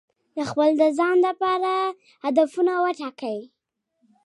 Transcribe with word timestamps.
د 0.37 0.39
خپل 0.49 0.69
ځان 0.97 1.17
لپاره 1.27 1.73
هدفونه 2.23 2.73
وټاکئ. 2.83 3.39